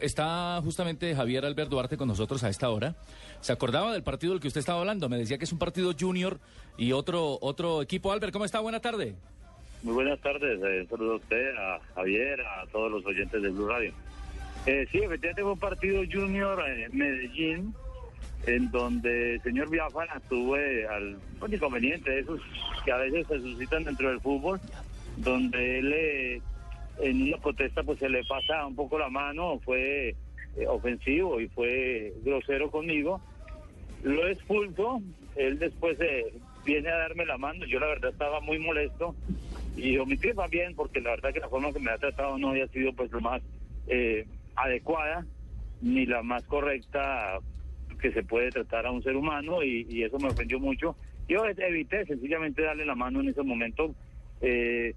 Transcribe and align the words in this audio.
Está 0.00 0.58
justamente 0.64 1.14
Javier 1.14 1.44
Albert 1.44 1.68
Duarte 1.68 1.96
con 1.98 2.08
nosotros 2.08 2.42
a 2.44 2.48
esta 2.48 2.70
hora. 2.70 2.96
¿Se 3.40 3.52
acordaba 3.52 3.92
del 3.92 4.02
partido 4.02 4.32
del 4.32 4.40
que 4.40 4.48
usted 4.48 4.60
estaba 4.60 4.80
hablando? 4.80 5.08
Me 5.10 5.18
decía 5.18 5.36
que 5.36 5.44
es 5.44 5.52
un 5.52 5.58
partido 5.58 5.92
junior 5.98 6.40
y 6.78 6.92
otro, 6.92 7.38
otro 7.42 7.82
equipo. 7.82 8.10
Albert, 8.10 8.32
¿cómo 8.32 8.46
está? 8.46 8.60
Buena 8.60 8.80
tarde. 8.80 9.14
Muy 9.82 9.94
buenas 9.94 10.18
tardes, 10.20 10.60
eh, 10.64 10.86
saludo 10.88 11.14
a 11.14 11.16
usted, 11.16 11.56
a 11.56 11.80
Javier, 11.94 12.40
a 12.40 12.66
todos 12.72 12.90
los 12.90 13.04
oyentes 13.04 13.42
de 13.42 13.50
Blue 13.50 13.68
Radio. 13.68 13.92
Eh, 14.64 14.86
sí, 14.90 14.98
efectivamente 14.98 15.42
fue 15.42 15.52
un 15.52 15.58
partido 15.58 16.02
junior 16.10 16.64
en 16.68 16.96
Medellín, 16.96 17.74
en 18.46 18.70
donde 18.70 19.34
el 19.34 19.42
señor 19.42 19.68
Biafara 19.68 20.20
tuve 20.28 20.86
al 20.86 21.18
un 21.40 21.52
inconveniente 21.52 22.18
esos 22.18 22.40
que 22.84 22.92
a 22.92 22.96
veces 22.96 23.26
se 23.26 23.40
suscitan 23.40 23.84
dentro 23.84 24.08
del 24.08 24.20
fútbol, 24.20 24.58
donde 25.18 25.80
él 25.80 25.92
eh, 25.92 26.42
en 27.00 27.22
una 27.22 27.38
protesta 27.38 27.82
pues 27.82 27.98
se 27.98 28.08
le 28.08 28.24
pasa 28.24 28.66
un 28.66 28.76
poco 28.76 28.98
la 28.98 29.08
mano, 29.08 29.58
fue 29.64 30.10
eh, 30.56 30.66
ofensivo 30.66 31.40
y 31.40 31.48
fue 31.48 32.12
grosero 32.24 32.70
conmigo. 32.70 33.20
Lo 34.02 34.26
expulso, 34.26 35.00
él 35.36 35.58
después 35.58 35.98
eh, 36.00 36.32
viene 36.64 36.90
a 36.90 36.98
darme 36.98 37.24
la 37.24 37.38
mano, 37.38 37.64
yo 37.66 37.78
la 37.78 37.86
verdad 37.86 38.10
estaba 38.10 38.40
muy 38.40 38.58
molesto 38.58 39.14
y 39.76 39.96
omití 39.98 40.34
también 40.34 40.74
porque 40.74 41.00
la 41.00 41.10
verdad 41.10 41.32
que 41.32 41.40
la 41.40 41.48
forma 41.48 41.72
que 41.72 41.80
me 41.80 41.90
ha 41.90 41.98
tratado 41.98 42.36
no 42.38 42.50
había 42.50 42.66
sido 42.68 42.92
pues 42.92 43.10
lo 43.12 43.20
más 43.20 43.42
eh, 43.86 44.26
adecuada 44.56 45.24
ni 45.80 46.06
la 46.06 46.22
más 46.22 46.44
correcta 46.44 47.38
que 48.00 48.12
se 48.12 48.22
puede 48.22 48.50
tratar 48.50 48.86
a 48.86 48.90
un 48.90 49.02
ser 49.02 49.16
humano 49.16 49.62
y, 49.62 49.86
y 49.88 50.02
eso 50.02 50.18
me 50.18 50.28
ofendió 50.28 50.58
mucho. 50.58 50.96
Yo 51.28 51.46
evité 51.46 52.04
sencillamente 52.04 52.62
darle 52.62 52.84
la 52.84 52.94
mano 52.94 53.20
en 53.20 53.28
ese 53.28 53.42
momento. 53.42 53.94
Eh, 54.40 54.94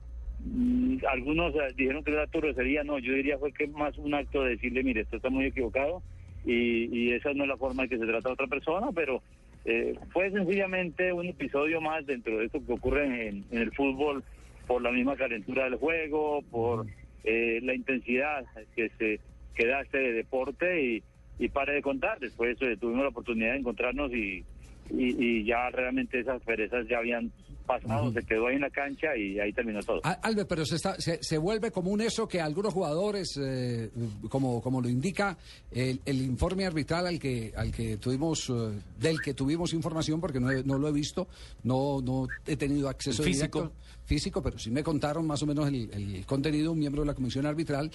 algunos 1.10 1.54
eh, 1.56 1.74
dijeron 1.76 2.04
que 2.04 2.12
era 2.12 2.28
tu 2.28 2.40
grosería, 2.40 2.84
no, 2.84 3.00
yo 3.00 3.14
diría 3.14 3.38
fue 3.38 3.52
que 3.52 3.68
más 3.68 3.98
un 3.98 4.14
acto 4.14 4.44
de 4.44 4.52
decirle, 4.52 4.84
mire, 4.84 5.02
esto 5.02 5.18
está 5.18 5.30
muy 5.30 5.46
equivocado 5.46 6.02
y, 6.46 6.86
y 6.96 7.12
esa 7.12 7.34
no 7.34 7.44
es 7.44 7.50
la 7.50 7.58
forma 7.58 7.84
en 7.84 7.90
que 7.90 7.98
se 7.98 8.06
trata 8.06 8.30
a 8.30 8.34
otra 8.34 8.48
persona, 8.48 8.88
pero 8.94 9.22
eh, 9.66 9.96
fue 10.12 10.30
sencillamente 10.32 11.12
un 11.12 11.28
episodio 11.28 11.82
más 11.82 12.06
dentro 12.06 12.38
de 12.38 12.46
esto 12.46 12.64
que 12.66 12.74
ocurre 12.74 13.28
en, 13.28 13.46
en 13.52 13.58
el 13.58 13.72
fútbol 13.72 14.24
por 14.68 14.82
la 14.82 14.92
misma 14.92 15.16
calentura 15.16 15.66
del 15.66 15.76
juego, 15.76 16.42
por 16.52 16.86
eh, 17.24 17.60
la 17.64 17.74
intensidad 17.74 18.46
que 18.76 18.90
se 18.98 19.20
que 19.56 19.68
da 19.68 19.82
este 19.82 20.12
deporte 20.12 20.84
y, 20.84 21.04
y 21.40 21.50
pare 21.50 21.74
de 21.74 21.82
contar. 21.82 22.20
Después 22.20 22.62
eh, 22.62 22.78
tuvimos 22.78 23.04
la 23.04 23.10
oportunidad 23.10 23.54
de 23.54 23.60
encontrarnos 23.60 24.12
y, 24.14 24.44
y, 24.90 25.24
y 25.42 25.46
ya 25.46 25.70
realmente 25.72 26.20
esas 26.20 26.42
perezas 26.44 26.86
ya 26.90 26.98
habían 27.00 27.32
pasado, 27.66 28.12
se 28.14 28.22
quedó 28.22 28.46
ahí 28.46 28.56
en 28.58 28.62
la 28.62 28.70
cancha 28.70 29.18
y 29.18 29.40
ahí 29.40 29.52
terminó 29.52 29.82
todo. 29.82 30.00
Al- 30.04 30.20
Albert, 30.22 30.48
pero 30.48 30.66
se, 30.68 30.76
está, 30.76 30.96
se, 31.02 31.18
se 31.24 31.38
vuelve 31.40 31.72
común 31.72 32.00
eso 32.00 32.28
que 32.28 32.40
algunos 32.40 32.72
jugadores, 32.72 33.40
eh, 33.44 33.90
como, 34.30 34.62
como 34.62 34.82
lo 34.82 34.88
indica 34.88 35.36
el, 35.72 36.00
el 36.06 36.22
informe 36.22 36.68
arbitral 36.68 37.08
al 37.08 37.18
que, 37.20 37.52
al 37.58 37.72
que 37.72 37.98
tuvimos, 37.98 38.48
eh, 38.52 38.80
del 39.00 39.20
que 39.20 39.34
tuvimos 39.34 39.74
información, 39.74 40.22
porque 40.22 40.40
no, 40.40 40.52
he- 40.52 40.64
no 40.64 40.78
lo 40.78 40.88
he 40.88 40.92
visto, 40.92 41.28
no, 41.64 42.02
no 42.02 42.28
he 42.46 42.56
tenido 42.56 42.88
acceso 42.88 43.24
físico. 43.24 43.60
directo 43.62 43.76
físico, 44.06 44.44
pero 44.44 44.60
sí 44.60 44.70
me 44.70 44.84
contaron 44.84 45.26
más 45.26 45.42
o 45.42 45.48
menos 45.48 45.68
el, 45.68 45.90
el 45.92 46.24
contenido, 46.28 46.72
un 46.74 46.78
miembro 46.78 47.02
de 47.02 47.08
la 47.08 47.16
comisión 47.16 47.48
arbitral. 47.48 47.90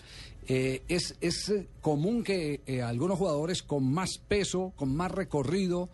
Eh, 0.49 0.83
es 0.89 1.15
es 1.21 1.53
común 1.81 2.25
que 2.25 2.63
eh, 2.67 2.83
algunos 2.83 3.17
jugadores 3.17 3.63
con 3.63 3.85
más 3.89 4.19
peso, 4.27 4.73
con 4.75 4.93
más 4.97 5.13
recorrido, 5.13 5.89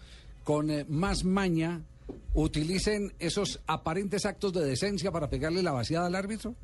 con 0.47 0.71
eh, 0.71 0.85
más 0.89 1.25
maña, 1.25 1.83
utilicen 2.33 3.11
esos 3.19 3.65
aparentes 3.67 4.25
actos 4.27 4.53
de 4.53 4.65
decencia 4.65 5.11
para 5.11 5.29
pegarle 5.29 5.61
la 5.61 5.73
vaciada 5.73 6.07
al 6.07 6.15
árbitro. 6.15 6.55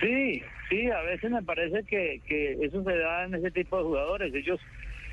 Sí, 0.00 0.40
sí, 0.70 0.86
a 0.86 1.02
veces 1.02 1.30
me 1.30 1.42
parece 1.42 1.82
que, 1.84 2.22
que 2.26 2.52
eso 2.64 2.82
se 2.82 2.96
da 2.96 3.24
en 3.26 3.34
ese 3.34 3.50
tipo 3.50 3.76
de 3.76 3.84
jugadores. 3.84 4.34
Ellos, 4.34 4.58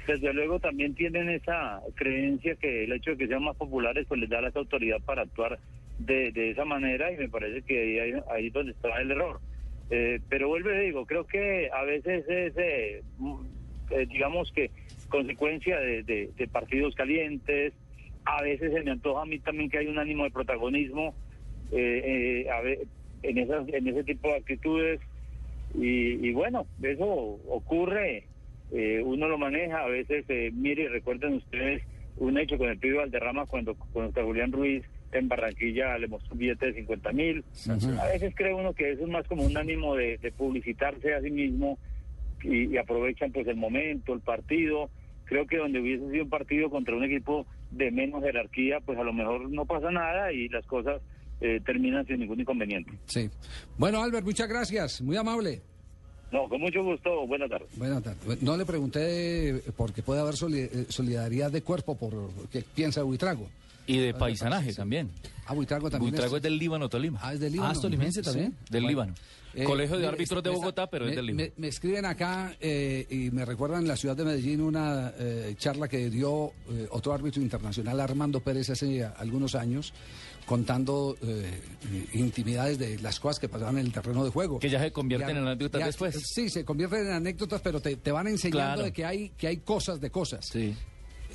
desde 0.08 0.34
luego, 0.34 0.62
también 0.62 0.96
tienen 0.96 1.30
esa 1.30 1.82
creencia 1.96 2.56
que 2.56 2.86
el 2.86 2.94
hecho 2.94 3.12
de 3.12 3.18
que 3.18 3.28
sean 3.28 3.44
más 3.44 3.58
populares, 3.58 4.06
pues 4.08 4.22
les 4.22 4.30
da 4.30 4.40
la 4.40 4.52
autoridad 4.56 5.02
para 5.06 5.24
actuar 5.24 5.60
de, 6.00 6.32
de 6.32 6.52
esa 6.52 6.64
manera 6.64 7.12
y 7.12 7.18
me 7.18 7.28
parece 7.28 7.62
que 7.64 8.02
ahí, 8.02 8.14
ahí 8.32 8.48
es 8.48 8.54
donde 8.54 8.72
está 8.72 9.02
el 9.02 9.12
error. 9.12 9.42
Eh, 9.90 10.22
pero 10.30 10.48
vuelvo 10.48 10.72
y 10.72 10.86
digo, 10.86 11.06
creo 11.06 11.28
que 11.28 11.70
a 11.74 11.84
veces 11.84 12.24
es, 12.30 12.54
eh, 12.58 13.02
eh, 13.92 14.06
digamos 14.08 14.52
que, 14.52 14.72
consecuencia 15.10 15.80
de, 15.80 16.04
de- 16.04 16.30
de 16.38 16.48
partidos 16.48 16.94
calientes. 16.96 17.74
A 18.26 18.42
veces 18.42 18.74
se 18.74 18.82
me 18.84 18.92
antoja 18.92 19.22
a 19.22 19.26
mí 19.26 19.40
también 19.40 19.70
que 19.70 19.78
hay 19.78 19.88
un 19.88 19.98
ánimo 20.00 20.26
de 20.26 20.32
protagonismo 20.32 21.14
eh, 21.72 22.46
eh, 22.46 22.50
a 22.50 22.62
en, 23.24 23.38
esas, 23.38 23.68
en 23.70 23.88
ese 23.88 24.04
tipo 24.04 24.28
de 24.30 24.36
actitudes. 24.36 25.00
Y, 25.76 26.28
y 26.28 26.34
bueno, 26.34 26.66
eso 26.82 27.06
ocurre, 27.50 28.24
eh, 28.72 29.02
uno 29.04 29.28
lo 29.28 29.38
maneja, 29.38 29.82
a 29.84 29.88
veces, 29.88 30.26
mire, 30.54 30.84
y 30.84 30.88
recuerden 30.88 31.34
ustedes 31.36 31.84
un 32.18 32.38
hecho 32.38 32.58
con 32.58 32.70
el 32.70 32.80
pibe 32.80 32.98
Valderrama 32.98 33.46
cuando, 33.46 33.76
cuando 33.94 34.26
Julián 34.26 34.52
Ruiz 34.52 34.84
en 35.14 35.28
Barranquilla 35.28 35.98
le 35.98 36.08
mostró 36.08 36.34
un 36.34 36.40
billete 36.40 36.68
de 36.68 36.74
50 36.74 37.12
mil. 37.14 37.44
A 38.02 38.08
veces 38.08 38.34
cree 38.36 38.54
uno 38.54 38.74
que 38.74 38.92
eso 38.92 39.04
es 39.04 39.10
más 39.10 39.26
como 39.28 39.44
un 39.44 39.56
ánimo 39.56 39.96
de, 39.96 40.18
de 40.18 40.32
publicitarse 40.32 41.14
a 41.14 41.22
sí 41.22 41.30
mismo 41.32 41.78
y, 42.44 42.74
y 42.74 42.78
aprovechan 42.78 43.32
pues 43.32 43.48
el 43.48 43.56
momento, 43.56 44.14
el 44.14 44.22
partido. 44.22 44.90
Creo 45.26 45.46
que 45.46 45.58
donde 45.58 45.80
hubiese 45.82 46.10
sido 46.10 46.24
un 46.24 46.30
partido 46.30 46.70
contra 46.70 46.96
un 46.96 47.04
equipo 47.04 47.46
de 47.72 47.92
menos 47.92 48.24
jerarquía, 48.24 48.80
pues 48.80 48.98
a 48.98 49.04
lo 49.04 49.14
mejor 49.14 49.50
no 49.50 49.66
pasa 49.66 49.92
nada 49.92 50.32
y 50.32 50.48
las 50.48 50.66
cosas 50.66 51.02
eh, 51.42 51.60
terminan 51.66 52.06
sin 52.08 52.20
ningún 52.20 52.40
inconveniente. 52.40 52.92
Sí. 53.06 53.30
Bueno, 53.78 54.02
Albert, 54.02 54.26
muchas 54.26 54.48
gracias. 54.48 55.02
Muy 55.02 55.18
amable. 55.18 55.62
No, 56.32 56.50
con 56.50 56.60
mucho 56.60 56.84
gusto. 56.84 57.26
Buenas 57.28 57.50
tardes. 57.50 57.70
Buenas 57.78 58.04
tardes. 58.04 58.42
No 58.42 58.58
le 58.58 58.66
pregunté 58.66 59.62
porque 59.78 60.02
puede 60.02 60.22
haber 60.22 60.34
eh, 60.34 60.86
solidaridad 60.90 61.52
de 61.52 61.62
cuerpo 61.62 61.98
por 61.98 62.14
qué 62.52 62.64
piensa 62.76 63.04
Buitrago. 63.04 63.48
Y 63.88 63.98
de 63.98 64.14
paisanaje 64.14 64.74
también. 64.74 65.10
Ah, 65.46 65.54
Buitrago 65.54 65.90
también 65.90 66.12
Buitrago 66.12 66.36
es 66.36 66.40
es, 66.40 66.44
del 66.44 66.58
Líbano, 66.58 66.90
Tolima. 66.90 67.20
Ah, 67.24 67.34
es 67.34 67.40
del 67.40 67.54
Líbano. 67.54 67.70
Ah, 67.70 67.74
¿es 67.74 67.82
tolimense 67.82 68.22
también? 68.22 68.52
sí. 68.52 68.58
Del 68.70 68.84
Bueno. 68.84 68.90
Líbano. 68.90 69.14
Eh, 69.54 69.64
Colegio 69.64 69.98
de 69.98 70.06
Árbitros 70.06 70.44
de 70.44 70.50
me- 70.52 70.56
Bogotá, 70.58 70.88
pero 70.88 71.08
es 71.08 71.16
del 71.16 71.26
Líbano. 71.26 71.46
Me, 71.56 71.62
me 71.62 71.68
escriben 71.70 72.06
acá 72.06 72.54
eh, 72.60 73.08
y 73.10 73.32
me 73.32 73.44
recuerdan 73.46 73.82
en 73.84 73.88
la 73.88 73.96
ciudad 73.96 74.16
de 74.16 74.26
Medellín 74.26 74.62
una 74.62 75.14
eh, 75.18 75.56
charla 75.58 75.88
que 75.88 76.10
dio 76.10 76.52
eh, 76.70 76.88
otro 76.92 77.14
árbitro 77.14 77.42
internacional, 77.42 78.00
Armando 78.02 78.42
Pérez, 78.42 78.70
hace 78.70 79.04
algunos 79.06 79.56
años, 79.56 79.94
contando 80.46 81.16
eh, 81.22 81.62
intimidades 82.14 82.78
de 82.78 83.00
las 83.00 83.20
cosas 83.20 83.40
que 83.40 83.50
pasaban 83.50 83.78
en 83.80 83.86
el 83.88 83.92
terreno 83.94 84.24
de 84.26 84.32
juego. 84.32 84.60
Que 84.60 84.70
ya 84.70 84.80
se 84.82 84.92
convierten 84.92 85.30
Ya- 85.36 85.42
en 85.42 85.48
anécdotas 85.48 85.80
ya- 85.80 85.86
después. 85.88 86.16
Sí, 86.28 86.50
se 86.50 86.64
convierten 86.66 87.08
en 87.08 87.14
anécdotas, 87.14 87.62
pero 87.62 87.80
te, 87.80 87.96
te 87.96 88.12
van 88.12 88.28
enseñando 88.28 88.58
Claro. 88.74 88.84
de 88.84 88.92
que 88.94 89.06
hay, 89.06 89.30
que 89.30 89.48
hay 89.48 89.58
cosas 89.58 90.00
de 90.02 90.10
cosas. 90.12 90.46
Sí. 90.46 90.76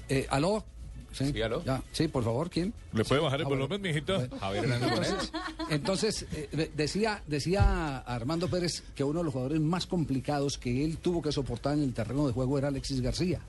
Eh, 0.09 0.27
¿Aló? 0.31 0.65
Sí, 1.13 1.31
Sí, 1.33 1.43
¿aló? 1.43 1.63
Ya, 1.65 1.83
sí, 1.93 2.09
por 2.09 2.25
favor, 2.25 2.49
¿quién? 2.51 2.73
¿Le 2.93 3.05
puede 3.05 3.21
bajar 3.21 3.41
el 3.41 3.47
Ah, 3.47 3.49
volumen, 3.51 3.81
mijito? 3.83 4.27
Javier. 4.41 4.65
Entonces, 4.65 5.33
entonces 5.71 6.27
eh, 6.33 6.71
decía, 6.75 7.23
decía 7.27 7.99
Armando 7.99 8.49
Pérez 8.49 8.83
que 8.95 9.05
uno 9.05 9.21
de 9.21 9.25
los 9.25 9.33
jugadores 9.33 9.61
más 9.61 9.87
complicados 9.87 10.59
que 10.59 10.85
él 10.85 10.99
tuvo 10.99 11.21
que 11.23 11.33
soportar 11.33 11.75
en 11.75 11.85
el 11.85 11.95
terreno 11.95 12.27
de 12.27 12.33
juego 12.33 12.59
era 12.59 12.69
Alexis 12.69 13.01
García. 13.01 13.41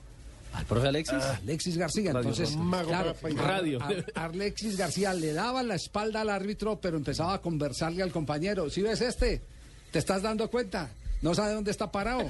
¿Al 0.52 0.64
profe 0.66 0.86
Alexis? 0.88 1.16
Alexis 1.42 1.76
García, 1.76 2.12
entonces, 2.12 2.56
claro, 2.86 3.14
Radio. 3.36 3.82
a- 3.82 3.88
a- 4.20 4.24
Alexis 4.26 4.76
García 4.76 5.12
le 5.12 5.32
daba 5.32 5.62
la 5.64 5.74
espalda 5.74 6.20
al 6.20 6.30
árbitro, 6.30 6.78
pero 6.80 6.96
empezaba 6.96 7.34
a 7.34 7.40
conversarle 7.40 8.02
al 8.04 8.12
compañero. 8.12 8.70
¿Sí 8.70 8.80
ves 8.82 9.00
este? 9.00 9.42
¿Te 9.90 9.98
estás 9.98 10.22
dando 10.22 10.48
cuenta? 10.48 10.90
No 11.24 11.34
sabe 11.34 11.54
dónde 11.54 11.70
está 11.70 11.90
parado. 11.90 12.20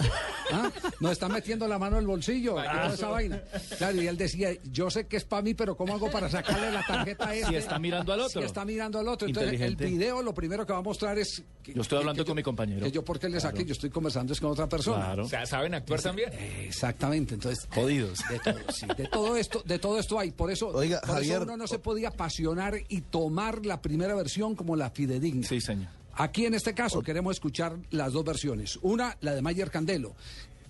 ¿Ah? 0.52 0.70
Nos 1.00 1.10
está 1.12 1.28
metiendo 1.28 1.66
la 1.66 1.78
mano 1.80 1.96
en 1.96 2.02
el 2.02 2.06
bolsillo. 2.06 2.54
toda 2.54 2.94
esa 2.94 3.08
vaina. 3.08 3.42
Claro, 3.76 4.00
y 4.00 4.06
él 4.06 4.16
decía, 4.16 4.50
yo 4.70 4.88
sé 4.88 5.08
que 5.08 5.16
es 5.16 5.24
para 5.24 5.42
mí, 5.42 5.52
pero 5.54 5.76
¿cómo 5.76 5.94
hago 5.94 6.10
para 6.12 6.30
sacarle 6.30 6.70
la 6.70 6.86
tarjeta 6.86 7.28
a 7.28 7.34
este? 7.34 7.48
Si 7.48 7.56
está 7.56 7.78
mirando 7.80 8.12
al 8.12 8.20
otro. 8.20 8.40
Si 8.40 8.46
está 8.46 8.64
mirando 8.64 9.00
al 9.00 9.08
otro. 9.08 9.26
Entonces, 9.26 9.60
el 9.60 9.74
video 9.74 10.22
lo 10.22 10.32
primero 10.32 10.64
que 10.64 10.72
va 10.72 10.78
a 10.78 10.82
mostrar 10.82 11.18
es... 11.18 11.42
que- 11.62 11.74
Yo 11.74 11.82
estoy 11.82 11.98
hablando 11.98 12.22
que 12.24 12.28
con 12.28 12.36
mi 12.36 12.42
compañero. 12.44 12.84
Que 12.86 12.92
yo, 12.92 13.04
porque 13.04 13.28
le 13.28 13.40
saqué? 13.40 13.64
Yo 13.64 13.72
estoy 13.72 13.90
conversando 13.90 14.32
es 14.32 14.40
con 14.40 14.52
otra 14.52 14.68
persona. 14.68 15.04
Claro. 15.06 15.24
O 15.24 15.28
sea, 15.28 15.44
¿saben 15.44 15.74
actuar 15.74 16.00
también? 16.00 16.30
Exactamente, 16.32 17.34
entonces 17.34 17.66
Jodidos. 17.74 18.20
De 18.30 18.38
todo, 18.38 18.60
sí, 18.72 18.86
de 18.96 19.08
todo 19.08 19.36
esto, 19.36 19.62
de 19.64 19.78
todo 19.80 19.98
esto 19.98 20.20
hay, 20.20 20.30
por 20.30 20.50
eso, 20.52 20.68
Oiga, 20.68 21.00
por 21.00 21.08
eso 21.10 21.14
Javier, 21.14 21.42
uno 21.42 21.56
no 21.56 21.66
se 21.66 21.80
podía 21.80 22.08
apasionar 22.10 22.76
y 22.88 23.00
tomar 23.00 23.66
la 23.66 23.82
primera 23.82 24.14
versión 24.14 24.54
como 24.54 24.76
la 24.76 24.90
fidedigna. 24.90 25.46
Sí, 25.48 25.60
señor. 25.60 25.88
Aquí 26.16 26.46
en 26.46 26.54
este 26.54 26.74
caso 26.74 27.02
queremos 27.02 27.36
escuchar 27.36 27.76
las 27.90 28.12
dos 28.12 28.24
versiones. 28.24 28.78
Una, 28.82 29.16
la 29.20 29.34
de 29.34 29.42
Mayer 29.42 29.70
Candelo. 29.70 30.14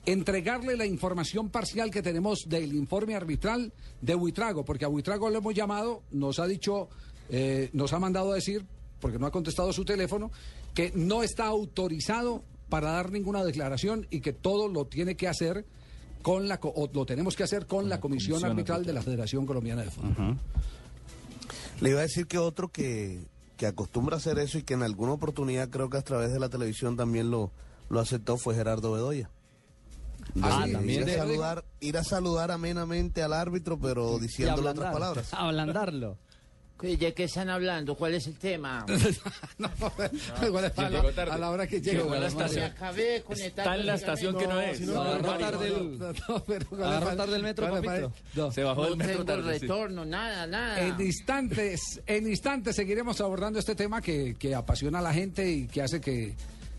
Entregarle 0.07 0.77
la 0.77 0.85
información 0.85 1.49
parcial 1.49 1.91
que 1.91 2.03
tenemos 2.03 2.45
del 2.47 2.75
informe 2.75 3.15
arbitral 3.15 3.73
de 4.03 4.15
Buitrago, 4.15 4.65
porque 4.65 4.85
a 4.85 4.89
Buitrago 4.89 5.31
lo 5.31 5.39
hemos 5.39 5.55
llamado, 5.55 6.03
nos 6.11 6.39
ha 6.39 6.47
dicho, 6.47 6.89
eh, 7.31 7.71
nos 7.73 7.93
ha 7.95 7.99
mandado 7.99 8.33
a 8.33 8.35
decir, 8.35 8.67
porque 9.01 9.19
no 9.19 9.27
ha 9.27 9.31
contestado 9.31 9.73
su 9.73 9.85
teléfono, 9.85 10.31
que 10.75 10.93
no 10.95 11.23
está 11.23 11.47
autorizado 11.47 12.43
para 12.69 12.93
dar 12.93 13.13
ninguna 13.13 13.45
declaración 13.45 14.07
y 14.11 14.21
que 14.21 14.33
todo 14.33 14.69
lo 14.69 14.87
tiene 14.87 15.17
que 15.17 15.29
hacer 15.29 15.65
con 16.23 16.49
la 16.49 16.59
o 16.63 16.91
lo 16.93 17.07
tenemos 17.07 17.37
que 17.37 17.45
hacer 17.45 17.67
con, 17.67 17.89
la, 17.89 18.01
comisión, 18.01 18.41
comisión 18.41 18.51
arbitral 18.51 18.85
de 18.85 18.93
la 18.93 19.03
Federación 19.03 19.47
Colombiana 19.47 19.83
de 19.83 19.91
Fútbol. 19.91 20.39
Le 21.81 21.91
iba 21.91 22.01
a 22.01 22.03
decir 22.03 22.27
que 22.27 22.39
otro 22.39 22.69
que, 22.69 23.21
que 23.57 23.67
acostumbra 23.67 24.17
a 24.17 24.19
hacer 24.19 24.39
eso 24.39 24.59
y 24.59 24.63
que 24.63 24.75
en 24.75 24.83
alguna 24.83 25.13
oportunidad 25.13 25.69
creo 25.69 25.91
que 25.91 25.99
a 25.99 26.03
través 26.03 26.33
de 26.33 26.41
la 26.41 26.49
televisión 26.49 26.97
también 26.97 27.31
lo, 27.31 27.51
lo 27.89 28.01
aceptó 28.01 28.37
fue 28.37 28.55
Gerardo 28.55 28.93
Bedoya. 28.93 29.31
Ah, 30.43 30.67
ir, 30.67 31.05
a 31.05 31.17
saludar, 31.17 31.65
ir 31.81 31.99
a 31.99 32.05
saludar 32.05 32.51
amenamente 32.51 33.23
al 33.23 33.33
árbitro, 33.33 33.79
pero 33.79 34.19
diciéndole 34.19 34.71
otras 34.71 34.93
palabras. 34.93 35.35
Ablandarlo. 35.35 36.17
¿De 36.83 37.15
qué 37.15 37.25
están 37.25 37.49
hablando? 37.49 37.95
¿Cuál 37.95 38.15
es 38.15 38.27
el 38.27 38.35
tema? 38.37 38.85
no, 39.59 39.71
igual 40.47 40.65
es 40.67 40.79
a, 40.79 40.91
la, 40.91 41.13
tarde. 41.13 41.31
a 41.33 41.39
la 41.39 41.51
hora 41.51 41.67
que 41.67 41.81
llega. 41.81 42.03
Llegó 42.03 42.13
a 42.15 42.19
la 42.19 42.27
estación. 42.27 42.65
acabé. 42.65 43.25
Está 43.31 43.77
en 43.77 43.87
la 43.87 43.95
estación 43.95 44.37
que 44.37 44.47
no 44.47 44.61
es. 44.61 44.81
no, 44.83 45.01
agarró 45.01 45.39
tarde 45.39 45.69
el- 45.69 45.99
No, 45.99 46.45
pero 46.47 46.67
¿cuál 46.69 46.83
Agarró 46.85 47.17
tarde 47.17 47.37
el 47.37 47.43
metro, 47.43 47.71
papito. 47.71 48.13
no. 48.35 48.53
Se 48.53 48.63
bajó 48.65 48.83
No 48.83 48.89
del 48.91 48.97
metro 48.99 49.13
tengo 49.13 49.25
tarde. 49.25 49.55
sí. 49.55 49.61
retorno, 49.61 50.05
nada, 50.05 50.47
nada. 50.47 50.81
En 50.81 51.01
instantes, 51.01 52.03
en 52.07 52.29
instantes 52.29 52.77
seguiremos 52.77 53.21
abordando 53.21 53.59
este 53.59 53.75
tema 53.75 54.03
que, 54.03 54.35
que 54.39 54.55
apasiona 54.55 54.99
a 54.99 55.03
la 55.03 55.15
gente 55.15 55.51
y 55.51 55.67
que 55.69 55.81
hace 55.81 56.01
que 56.01 56.35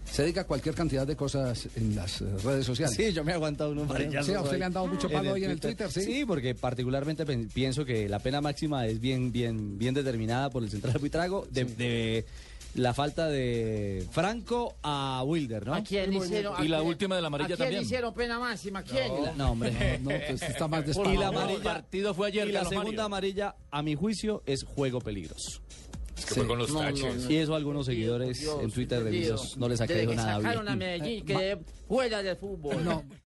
se 0.10 0.24
diga 0.26 0.44
cualquier 0.46 0.76
cantidad 0.76 1.06
de 1.06 1.16
cosas 1.16 1.68
en 1.76 1.96
las 1.96 2.22
eh, 2.22 2.26
redes 2.44 2.66
sociales. 2.66 2.96
Sí, 2.96 3.12
yo 3.12 3.24
me 3.24 3.32
he 3.32 3.36
aguantado 3.36 3.72
unos 3.72 3.88
Sí, 4.26 4.34
a 4.34 4.42
usted 4.42 4.58
le 4.60 4.66
han 4.66 4.74
dado 4.74 4.88
mucho 4.88 5.10
palo 5.10 5.34
hoy 5.34 5.44
en 5.44 5.52
el 5.52 5.60
Twitter, 5.60 5.92
¿sí? 5.92 6.24
porque 6.26 6.56
particularmente 6.56 7.26
pienso 7.50 7.84
que 7.86 8.08
la 8.08 8.20
pena 8.20 8.40
máxima 8.42 8.86
es 8.88 9.00
bien, 9.00 9.32
bien, 9.32 9.78
bien 9.78 9.94
determinada 9.94 10.50
por 10.50 10.64
el 10.64 10.70
central 10.70 10.96
arbitrago 10.96 11.48
de, 11.52 11.66
de 11.66 12.26
la 12.76 12.94
falta 12.94 13.28
de 13.30 14.06
Franco 14.12 14.76
a 14.84 15.24
Wilder, 15.26 15.66
¿no? 15.66 15.76
¿A 15.76 15.82
quién 15.84 16.10
le 16.12 16.18
hicieron? 16.18 16.54
Y 16.64 16.68
a 16.68 16.70
la 16.70 16.78
quién- 16.78 16.88
última 16.90 17.16
de 17.16 17.22
la 17.22 17.28
amarilla 17.28 17.46
¿A 17.46 17.58
quién 17.58 17.58
también. 17.60 17.80
le 17.82 17.86
hicieron 17.86 18.14
pena 18.14 18.38
máxima? 18.40 18.80
¿A 18.80 18.84
quién? 18.84 19.12
No, 19.38 19.52
hombre. 19.52 20.00
No, 20.00 20.10
pues 20.28 20.42
está 20.42 20.68
más 20.68 20.84
Y 20.84 20.88
despavado. 20.88 21.14
la 21.20 21.30
El 21.30 21.36
amarilla, 21.36 21.64
partido 21.64 22.14
fue 22.14 22.28
ayer, 22.28 22.48
y 22.50 22.52
la 22.52 22.64
segunda 22.66 22.84
Mario. 22.84 23.04
amarilla, 23.06 23.56
a 23.72 23.82
mi 23.82 23.96
juicio, 23.96 24.44
es 24.46 24.64
juego 24.64 25.00
peligroso. 25.00 25.62
Es 26.18 26.26
que 26.26 26.36
fue 26.36 26.48
con 26.48 26.58
los 26.58 26.70
No, 26.72 26.76
no, 26.82 26.88
taches. 26.88 27.24
no. 27.26 27.32
Y 27.32 27.36
eso 27.38 27.54
a 27.54 27.58
algunos 27.58 27.86
seguidores 27.86 28.40
Dios, 28.40 28.58
en 28.62 28.72
Twitter 28.72 29.04
de 29.04 29.12
no 29.58 29.68
les 29.68 29.82
ha 29.82 29.88
caído 29.88 30.14
nada 30.16 30.38
sacaron 30.38 30.68
a 30.70 30.76
bien. 30.76 30.80
Medellín, 30.80 31.26
que 31.26 31.58
fuera 31.88 32.24
del 32.24 32.38
fútbol. 32.38 32.84
No, 32.86 33.04